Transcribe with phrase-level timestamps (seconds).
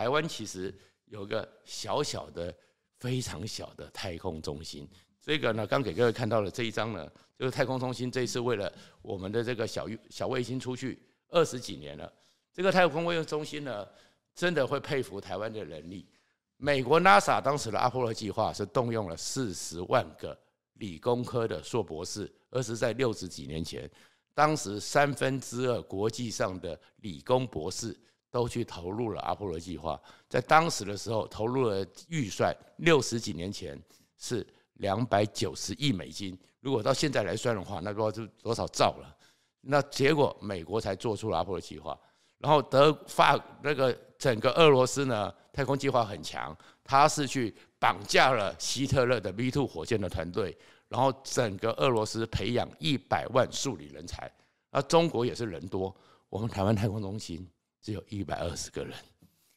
[0.00, 2.54] 台湾其实有个小小的、
[2.96, 4.88] 非常小的太空中心。
[5.20, 7.06] 这个呢，刚给各位看到了这一张呢，
[7.38, 10.98] 就是太空中心这一次为了我们的这个小小卫星出去
[11.28, 12.10] 二十几年了。
[12.50, 13.86] 这个太空卫星中心呢，
[14.34, 16.08] 真的会佩服台湾的人力。
[16.56, 20.34] 美国 NASA 当时的阿波罗计划是动用了四十万个
[20.78, 23.90] 理工科的硕博士，而是在六十几年前，
[24.32, 27.94] 当时三分之二国际上的理工博士
[28.30, 30.00] 都去投入了阿波罗计划。
[30.28, 33.80] 在当时的时候，投入了预算，六十几年前
[34.18, 36.38] 是两百九十亿美金。
[36.60, 39.16] 如果到现在来算的话，那不知道是多少兆了。
[39.62, 41.98] 那结果美国才做出了阿波罗计划。
[42.38, 50.56] 然后德法那个整个俄罗斯呢，太空计划很强，他是去绑架了希特勒的 V two 火箭的团队，
[50.88, 54.30] 然后整个俄罗斯培养一百万数理人才。
[54.70, 55.94] 那中国也是人多，
[56.30, 57.46] 我们台湾太空中心
[57.82, 58.94] 只有一百二十个人，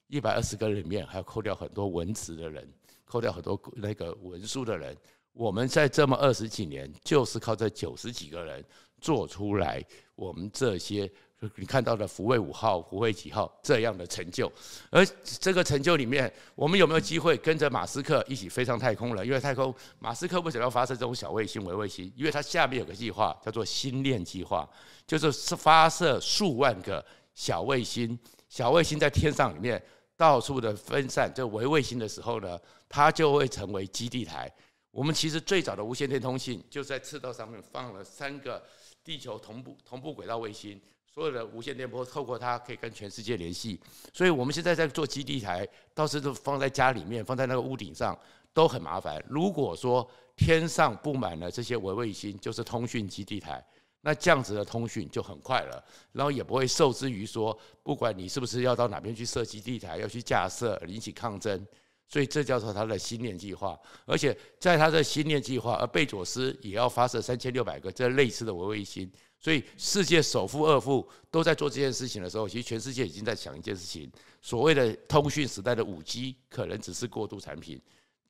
[0.07, 2.67] 一百二十个人里面还要扣掉很多文职的人，
[3.05, 4.95] 扣掉很多那个文书的人。
[5.33, 8.63] 我们在这么二十几年，就是靠这九十几个人
[9.01, 9.83] 做出来
[10.15, 11.11] 我们这些。
[11.57, 14.49] 你看到的福卫五号、福卫几号这样的成就，
[14.89, 19.25] 而这个成就里面，我们有没有机会跟着马斯克一起飞上太空了？
[19.25, 22.09] 因为太空，马斯克为什么要发射这种小卫星、微卫星？
[22.15, 24.65] 因为他下面有个计划叫做“星链计划”，
[25.05, 27.05] 就是发射数万个
[27.35, 28.17] 小卫星，
[28.49, 29.81] 小卫星在天上里面
[30.15, 34.51] 到处的分散，就微卫星的时候呢，它就会成为基地台。
[34.91, 38.63] 我们其实最早的无线电通信，就在赤道上面放了三个
[39.03, 40.79] 地球同步同步轨道卫星。
[41.05, 43.79] 所有的无线电波透过它可以跟全世界联系，
[44.11, 48.17] 所以我们现在在做基地台，到时都放在家里面，放在那个屋顶上
[48.51, 49.23] 都很麻烦。
[49.29, 53.63] 如果说天上布满了这些微卫星，就是通讯基地台，
[54.05, 61.65] 那这样子的通讯就很快了，然后也不会受制于说，不管你是不是要到哪边去设基地台，要去架设引起抗争，
[62.09, 63.79] 所以这叫做他的星链计划。
[64.05, 69.09] 而且在他的星链计划，而贝佐斯也要发射三千六百个这类似的微卫星。
[69.39, 74.09] 所以，世界首富、二富都在做这件事情的时候，其实全世界已经在想一件事情：
[74.41, 77.81] 所谓的通讯时代的五 G 可能只是过渡产品。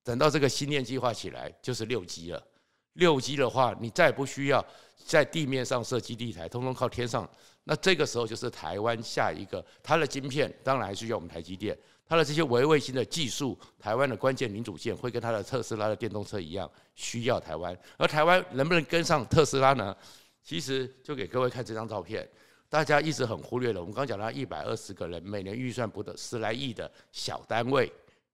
[0.03, 2.44] 等到这个星链计划起来，就是六 G 了。
[2.94, 4.66] 六 G 的话，你再不需要
[5.05, 7.29] 在地面上设基地台，通通靠天上。
[7.65, 17.77] 那这个时候就是台湾下一个，它的晶片当然还需要我们台积电，它的这些微卫星的技术，台湾的关键零组件会跟它的特斯拉的电动车一样需要台湾。
[17.97, 19.95] 而台湾能不能跟上特斯拉呢？
[20.43, 22.27] 其实就给各位看这张照片，
[22.67, 23.79] 大家一直很忽略了。
[23.79, 27.89] 我们刚讲到一百二十个人，每年预算不得十来亿的小单位，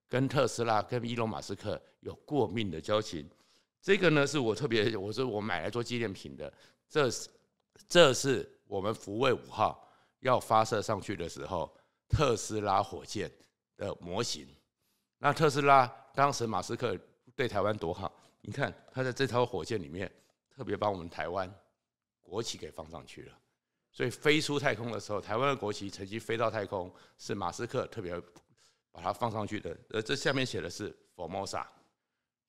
[0.08, 3.30] 跟特斯拉、跟伊隆马斯克有过命的交情。
[3.82, 6.52] 这个呢是我特别，我说我买来做纪念品的。
[6.88, 7.30] 这是
[7.88, 9.88] 这是我们福卫五号
[10.20, 11.72] 要发射上去的时候，
[12.08, 13.32] 特斯拉火箭
[13.78, 14.48] 的模型。
[15.18, 16.98] 那特斯拉当时马斯克
[17.36, 20.12] 对台湾多好，你看他在这条火箭里面
[20.50, 21.54] 特别把我们台湾。
[22.22, 23.34] 国旗给放上去了，
[23.92, 28.14] 所以飞出太空的时候，台湾的国旗曾经飞到太空，是马斯克特别
[28.92, 29.76] 把它放上去的。
[29.90, 31.66] 呃，这下面写的是 Formosa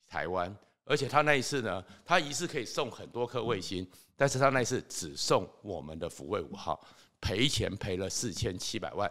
[0.07, 0.55] 台湾，
[0.91, 6.85] 而且他那一次呢，他一次可以送很多颗卫星，但是他那一次只送我们的福卫五号，
[7.21, 9.09] 赔钱赔了四千七百万，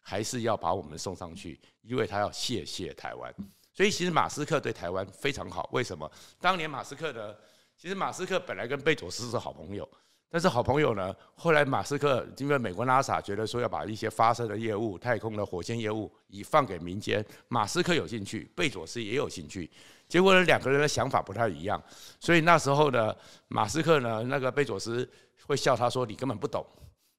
[0.00, 3.32] 还是要把我们送上去，因为他要谢谢台湾。
[3.72, 6.10] 所以其实马斯克对台湾非常好，为什么？
[6.40, 7.32] 当年马斯克呢，
[7.78, 9.88] 其实马斯克本来跟贝佐斯是好朋友。
[10.32, 19.68] 但是好朋友呢，后来马斯克因为美国 NASA 觉得说要把一些发射的业务、太空的火箭业务已放给民间，马斯克有兴趣，贝佐斯也有兴趣，
[20.10, 21.82] 结果呢两个人的想法不太一样，
[22.18, 23.14] 所以那时候呢，
[23.48, 25.08] 马斯克呢那个贝佐斯
[25.46, 26.66] 会笑他说，你根本不懂。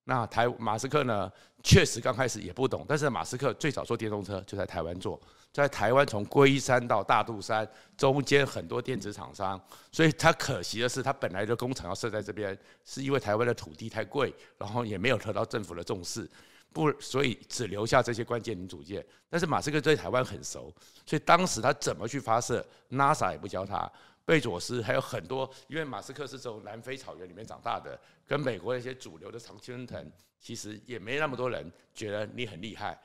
[0.04, 1.32] 那台马斯克呢，
[1.64, 5.20] 确实刚开始也不懂，但是马斯克最早做电动车就在台湾做。
[5.54, 16.28] 在台湾，从龟山到大肚山中间很多电子厂商，所以他可惜的是，他本来的工厂要设在这边，是因为台湾的土地太贵，然后也没有得到政府的重视，
[16.74, 19.06] 不，所以只留下这些关键零组件。
[19.30, 20.74] 但是马斯克对台湾很熟，
[21.06, 23.92] 所以当时他怎么去发射，NASA 也不教他。
[24.24, 32.98] 贝佐斯还有很多，因为马斯克是从南非草原里面长大的，跟美国那些主流的常青藤，其实也没那么多人觉得你很厉害，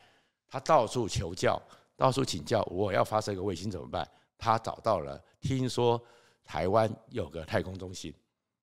[0.48, 1.60] 他到处求教。
[1.96, 4.06] 到处请教，我要发射一个卫星怎么办？
[4.36, 5.98] 他找到了，听说
[6.44, 8.14] 台湾有个太空中心，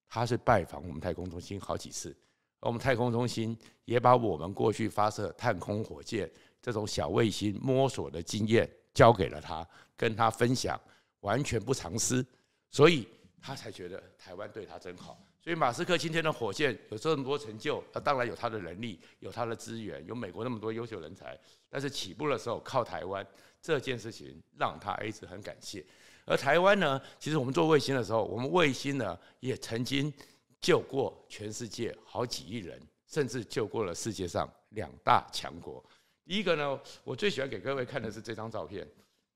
[0.08, 2.16] 他是拜访我们太空中心好几次，
[2.68, 6.30] 我们太空中心也把我们过去发射太空火箭
[6.62, 9.68] 这种小卫星摸索的经验交给了他，
[9.98, 10.80] 跟他分享，
[11.20, 12.26] 完全不藏私，
[12.70, 13.08] 所以
[13.42, 15.18] 他才觉得台湾对他真好。
[15.42, 21.38] 所以马斯克今天的火箭有这么多成就，他当然有他的能力，有他的资源，有美国那么多优秀人才。
[21.70, 23.28] 但是起步的时候靠台湾
[23.62, 25.86] 这件事情，让他一直很感谢。
[26.26, 30.14] 而台湾呢，其实我们做卫星的时候，我们卫星呢也曾经
[30.64, 35.84] 救过全世界好几亿人，甚至救过了世界上两大强国。
[36.24, 38.88] 第一个呢，我最喜欢给各位看的是这张照片。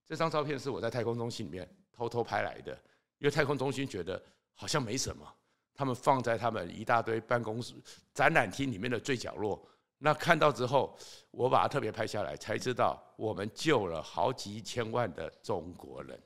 [0.06, 2.72] 这张照片是我在太空中心里面偷偷拍来的，
[3.18, 5.28] 因为太空中心觉得好像没什么。
[5.76, 7.74] 他们放在他们一大堆办公室
[8.14, 9.62] 展览厅里面的最角落。
[9.98, 10.98] 那看到之后，
[11.32, 16.18] 我把它特别拍下来，才知道我们救了好几千万的中国人，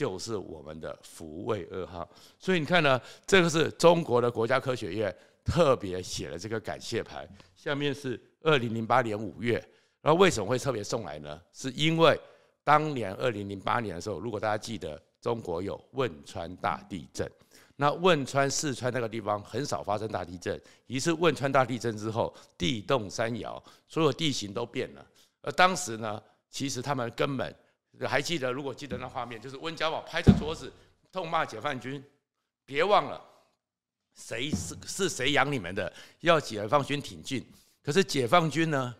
[0.00, 2.08] 就是我们的福卫二号。
[2.38, 5.14] 所以你看呢，这个是中国的国家科学院
[5.44, 7.28] 特别写了这个感谢牌。
[7.54, 9.62] 下面是二零零八年五月，
[10.00, 11.38] 然后为什么会特别送来呢？
[11.52, 12.18] 是因为
[12.64, 17.30] 当年二零零八年的时候，如果大家记得，中国有汶川大地震。
[17.76, 25.06] 那汶川、四川那个地方很少发生大地震，于是汶川大地震之后，地动山摇，所有地形都变了。
[25.42, 27.54] 而当时呢，其实他们根本
[28.06, 30.72] 还记得，如果记得那画面，就是温家宝拍着桌子
[31.12, 32.02] 痛骂解放军，
[32.64, 33.20] 别忘了
[34.14, 37.46] 谁是是谁养你们的，要解放军挺进。
[37.82, 38.94] 可是解放军呢？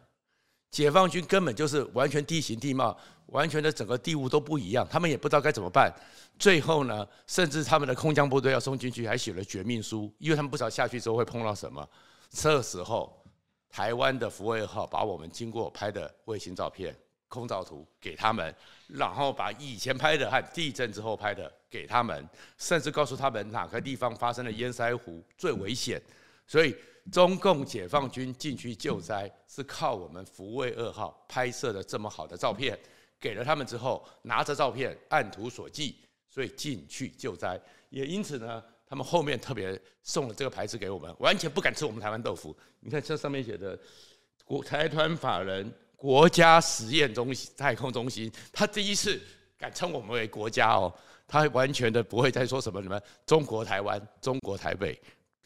[0.71, 5.93] 解放军根本就是完全地形地貌，完全的整个地物都不一样，他们也不知道该怎么办。
[6.39, 11.87] 最后呢，甚至他们的空降部队要送进去，还写了绝命书，因为他们不知道下去之后会碰到什么。
[12.31, 13.21] 这时候，
[13.69, 16.97] 台湾的福卫号把我们经过拍的卫星照片、
[17.31, 18.55] 空照图给他们，
[18.89, 22.29] 然后把以前拍的和地震之后拍的给他们，
[22.59, 25.99] 甚至告诉他们哪个地方发生了堰塞湖最危险。
[26.47, 26.77] 所以。
[27.11, 32.79] 中共解放军进去救灾是靠我们福卫二号拍摄的这么好的照片，
[33.19, 35.95] 给了他们之后，拿着照片按图索骥，
[36.29, 37.59] 所以进去救灾。
[37.89, 42.55] 也因此呢，他们后面特别送了这个牌子给我们，完全不敢吃我们台湾豆腐。
[42.81, 43.77] 你看这上面写的
[44.45, 49.21] “国财团法人国家实验中心太空中心”，他第一次
[49.59, 50.91] 敢称我们为国家哦，
[51.29, 54.99] 他完全的不会再说什么什么中国台湾、中国台北。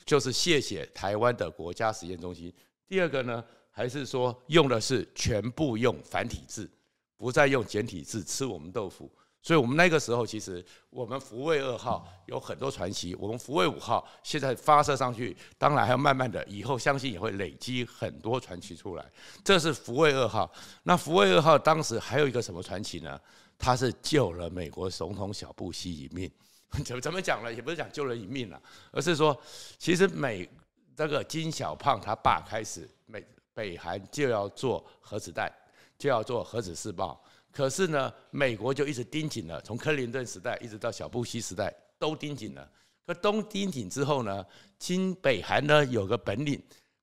[0.06, 2.53] 就是谢谢台湾的国家实验中心。
[2.87, 6.71] 第二个呢，还是说用的是全部用繁体字，
[7.17, 9.11] 不再用简体字吃我们豆腐。
[9.44, 13.14] 所以我们那个时候，其实我们福卫二号有很多传奇。
[13.17, 19.05] 我们福卫五号现在发射上去，当然还要慢慢的，以后相信也会累积很多传奇出来。
[19.44, 20.50] 这是福卫二号。
[20.85, 23.20] 那福卫二号当时还有一个什么传奇呢？
[23.58, 26.31] 它是救了美国总统小布希一命。
[26.82, 27.52] 怎么怎么讲呢？
[27.52, 28.58] 也不是讲救人一命了，
[28.93, 29.38] 而是说，
[29.79, 30.49] 其实美
[30.96, 35.52] 这个金小胖他爸开始，美北韩就要做核子弹，
[35.99, 37.23] 就要做核子试爆。
[37.55, 42.69] 可是呢，美国就一直盯紧了，从克林顿时代一直到小布希时代都盯紧了。
[43.06, 44.45] 可东盯紧之后呢，
[44.77, 46.61] 金北韩呢有个本领，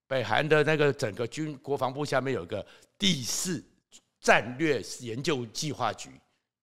[0.08, 2.66] 北韩的那个整个军国防部下面有个
[2.98, 3.64] 第四
[4.20, 6.10] 战略研究计划局。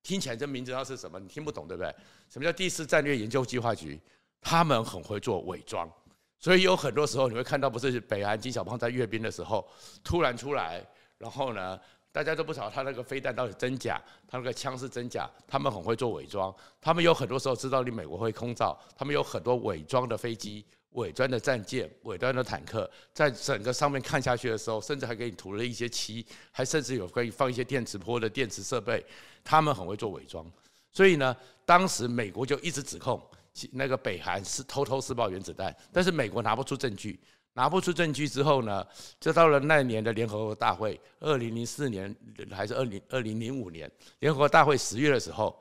[0.03, 1.19] 听起来这名字知道是什么？
[1.19, 1.95] 你听不懂对不对？
[2.29, 3.99] 什么叫第四战略研究计划局？
[4.41, 5.91] 他们很会做伪装，
[6.39, 9.69] 所以有很多时候你会看到，不是北韩金小胖在阅兵的时候
[10.05, 10.87] 突然出来，
[11.19, 11.79] 然后呢，
[12.13, 16.55] 大家都不知道他那个飞弹到底真假，他那个枪是真假，他们很会做伪装。
[16.81, 20.65] 他们有很多时候知道你美国会空照，他们有很多伪装的飞机。
[20.93, 29.05] 伪装的战舰、伪装的坦克，在整个上面看下去的时候，甚至还给你涂了一些漆，还甚至有可以放一些电磁波的电池设备。
[29.45, 30.51] 他们很会做伪装，
[30.91, 33.23] 所以呢，当时美国就一直指控
[33.71, 37.21] 那个北韩是偷偷试爆原子弹，但是美国拿不出证据，
[37.55, 38.87] 拿不出证据之后呢，
[39.19, 42.15] 就到了那年的联合国大会，二零零四年
[42.51, 43.91] 还是二零二零零五年
[44.21, 45.61] 联合国大会十月的时候，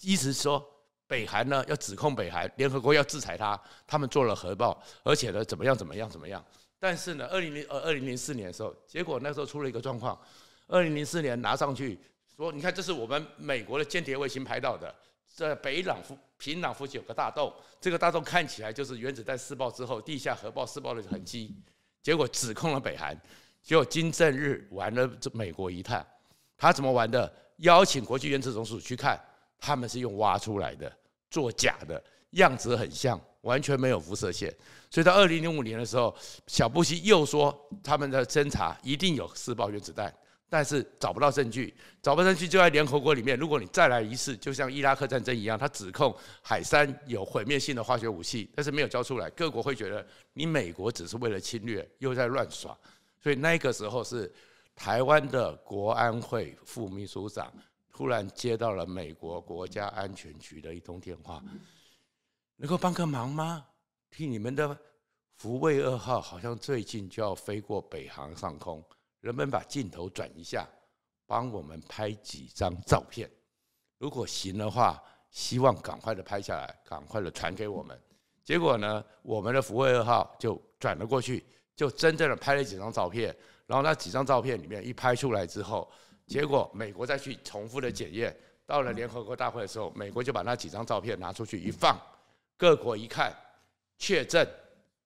[0.00, 0.64] 一直说。
[1.06, 6.44] 北韩呢要指控北韩，联合国要制裁他，他们做了核爆，而且呢怎么样怎么样怎么样？
[6.78, 10.20] 但是呢，二零零呃二零零四年的时候，结果那时候出了一个状况，
[10.66, 11.98] 二零零四年拿上去
[12.36, 14.94] 说，你看这是我们美国的间谍卫星拍到的，
[15.46, 21.54] 在北朗夫平壤附近有个大洞，这个大洞看起来就是原子弹试爆之后地下核爆试爆的痕迹，
[22.02, 23.16] 结果指控了北韩，
[23.62, 26.04] 结果金正日玩了这美国一趟，
[26.56, 27.32] 他怎么玩的？
[27.58, 29.20] 邀请国际原子总署去看。
[29.60, 30.92] 他们是用挖出来的，
[31.28, 34.48] 做假的，样子很像，完全没有辐射线。
[34.88, 36.14] 所以到二零零五年的时候，
[36.46, 40.14] 小布希又说他们的侦查一定有试爆原子弹，
[40.48, 43.38] 但是找不到证据，找不到证据就在联合国里面。
[43.38, 52.76] 如果你再来一次，就像伊拉克战争一样，他指控海山有毁灭性的化学武器，但是没有交出来，各国会觉得你美国只是为了侵略，又在乱耍。
[53.20, 54.32] 所以那个时候是
[54.74, 57.52] 台湾的国安会副秘书长。
[57.90, 61.42] 突然接到了美国国家安全局的一通电话，
[62.54, 63.66] 能够帮个忙吗？
[64.08, 64.78] 替你们的
[65.36, 68.80] 福卫二号好像最近就要飞过北航上空，
[69.20, 70.66] 人们把镜头转一下，
[71.26, 73.30] 帮我们拍几张照片。
[73.98, 78.00] 如果行的话，希望赶快的拍下来，赶快的传给我们。
[78.44, 81.44] 结果呢，我们的福卫二号就转了过去，
[81.76, 83.36] 就真正的拍了几张照片。
[83.66, 85.90] 然后那几张照片里面一拍出来之后，
[86.26, 88.34] 结果美国再去重复的检验，
[88.64, 92.00] 到了联合国大会的时候，美国就把那几张照片拿出去一放，
[92.56, 93.36] 各国一看，
[93.98, 94.46] 确证。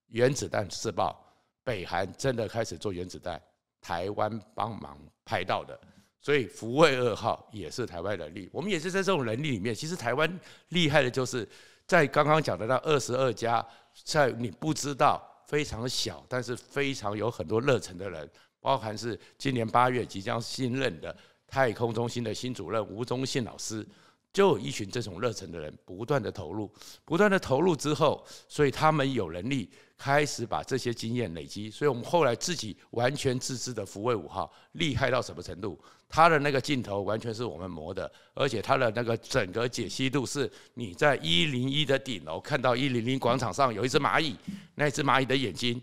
[0.07, 1.19] 原子弹试爆，
[1.63, 3.41] 北韩真的开始做原子弹，
[3.83, 5.77] 台湾帮忙拍到的，
[6.21, 8.49] 所以福卫二号也是台湾能力。
[8.53, 11.47] 我们也是在这种能力里面，其实台湾厉害的就是
[11.85, 13.63] 在刚刚讲的那二十二家，
[14.05, 18.27] 在你不知道非常小，但是非常有很多热忱的人，
[18.61, 21.13] 包含是今年八月即将新任的
[21.45, 23.85] 太空中心的新主任吴宗信老师。
[24.33, 26.69] 就有一群这种热忱的人，不断的投入，
[27.05, 31.69] 不断的投入之后，所以他们有能力开始把这些经验累积。
[31.69, 35.79] 所以我们后来自己完全自制的福卫五号厉害到什么程度？
[36.09, 44.35] 它的那个镜头完全是我们磨的，而且它的那个整个解析度是你在一零一的顶楼看到一零零广场上有一只蚂蚁，
[44.73, 45.79] 那只蚂蚁的眼睛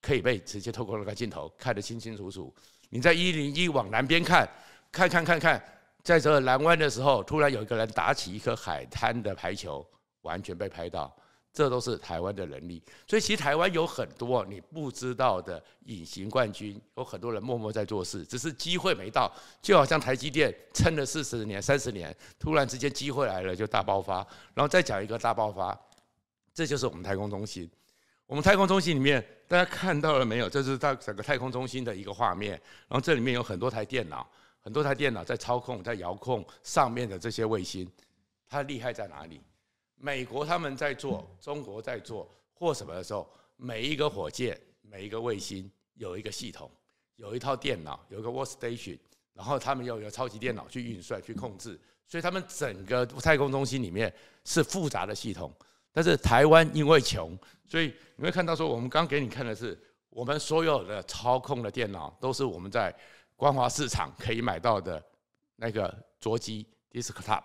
[0.00, 2.54] 可以被直接透过那个镜头看得清清楚楚。
[2.88, 4.48] 你在一零一往南边看，
[4.90, 5.62] 看看看看。
[6.02, 9.86] 在这个蓝湾的时候，突然有一个人打起一颗海滩的排球，
[10.22, 11.14] 完全被拍到，
[11.52, 12.82] 这都是台湾的能力。
[13.06, 19.30] 所以其实台湾有很多你不知道的隐形冠军，有很多人默默在做事，只是机会没到。
[19.60, 24.16] 就好像台积电撑了四十年、三十年，突然之间机会来了就大爆发。
[24.54, 25.78] 然后再讲一个大爆发，
[26.54, 27.70] 这就是我们太空中心。
[28.26, 30.48] 我们太空中心里面，大家看到了没有？
[30.48, 32.52] 这是它整个太空中心的一个画面。
[32.88, 34.26] 然后这里面有很多台电脑。
[34.62, 37.90] 很多台电脑在操控、在遥控上面的这些卫星，
[38.46, 39.40] 它厉害在哪里？
[39.96, 43.26] 美国他们在做，中国在做，或什么的时候，
[43.56, 46.70] 每一个火箭、每一个卫星有一个系统，
[47.16, 48.98] 有一套电脑，有一个 workstation，
[49.32, 54.12] 然后他们要有超级电脑去运算、去控制，所以他们整个太空中心里面
[54.44, 55.50] 是复杂的系统。
[55.90, 57.36] 但是台湾因为穷，
[57.66, 59.78] 所以你会看到说，我们刚给你看的是
[60.10, 62.94] 我们所有的操控的电脑都是我们在。
[63.40, 65.02] 光华市场可以买到的
[65.56, 67.44] 那个桌机 desktop，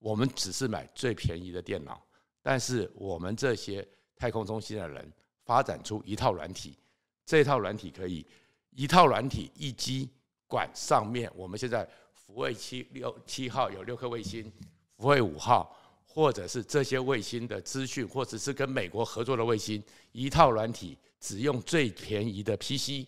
[0.00, 2.04] 我们只是买最便宜的电脑，
[2.42, 5.12] 但是我们这些太空中心的人
[5.44, 6.76] 发展出一套软体，
[7.24, 8.26] 这套软体可以
[8.70, 10.10] 一套软体一机
[10.48, 14.52] 管上面，我们现在福卫七六七号有六颗卫星，
[14.96, 15.72] 福卫五号
[16.04, 19.80] 或者是这些卫星的资讯，或者是跟美国合作的卫星，
[20.10, 23.06] 一套软体只用最便宜的 PC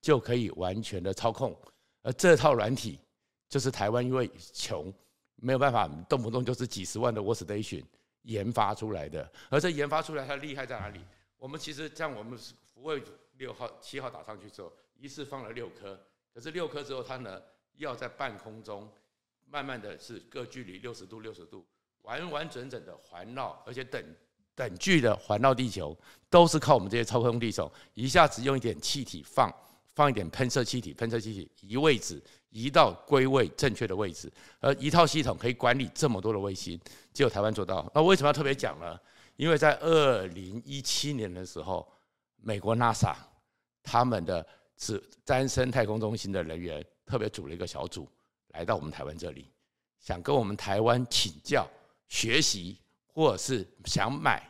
[0.00, 1.52] 就可以完全的操控。
[2.02, 2.98] 而这套软体
[3.48, 4.92] 就是台湾因为穷，
[5.36, 7.84] 没有办法动不动就是几十万的 workstation
[8.22, 9.30] 研发出来的。
[9.50, 11.00] 而这研发出来它厉害在哪里？
[11.38, 12.38] 我们其实像我们
[12.72, 13.02] 福卫
[13.38, 15.98] 六号、七号打上去之后，一次放了六颗，
[16.32, 17.40] 可是六颗之后它呢
[17.76, 18.88] 要在半空中
[19.48, 21.64] 慢慢的是各距离六十度、六十度，
[22.02, 24.02] 完完整整的环绕，而且等
[24.54, 25.96] 等距的环绕地球，
[26.30, 29.52] 都是靠我们这些操控地手一下子用一点气体放。
[29.94, 36.80] 放一点喷射气体，喷射气体移位置，移到归位正确的位置，而一套系统可以管理这么多的卫星，
[37.12, 37.90] 只有台湾做到。
[37.94, 38.98] 那为什么要特别讲呢？
[39.36, 41.90] 因为在二零一七年的时候，
[42.36, 43.14] 美国 NASA
[43.82, 44.46] 他们的
[44.76, 48.08] 是詹森太空中心的人员特别组了一个小组，
[48.48, 49.50] 来到我们台湾这里，
[49.98, 51.68] 想跟我们台湾请教、
[52.08, 54.42] 学习，或者是想买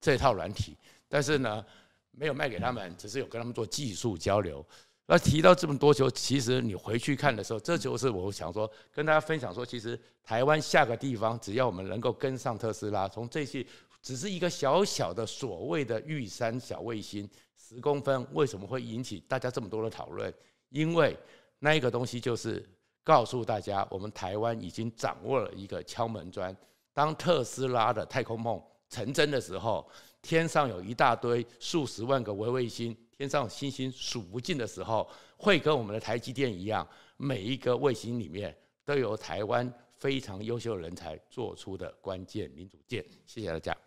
[0.00, 0.76] 这套软体，
[1.08, 1.64] 但是呢，
[2.10, 4.64] 没有卖给他们，只是有跟他们做技术交流。
[5.08, 13.64] 那提到这么多球，其实你回去看的时候，这就是我想说跟大家分享说，其实台湾下个地方，只要我们能够跟上特斯拉，从这些
[14.02, 20.32] 只是一个小小的所谓的玉山小卫星，十公分，为什么会引起大家这么多的讨论？
[20.70, 21.16] 因为
[21.60, 22.68] 那一个东西就是
[23.04, 26.54] 告诉大家，我们台湾已经掌握了一个敲门砖。
[26.92, 29.88] 当特斯拉的太空梦成真的时候，
[30.20, 32.96] 天上有一大堆数十万个微卫星。
[33.18, 43.04] 天上星星数不尽的时候，会跟我们的台积电一样，每一个卫星里面都有台湾非常优秀人才做出的关键民主件。
[43.26, 43.85] 谢谢大家。